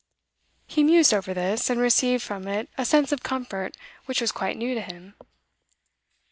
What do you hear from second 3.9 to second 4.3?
which